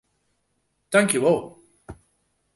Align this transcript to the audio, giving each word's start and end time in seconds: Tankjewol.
Tankjewol. 0.91 1.41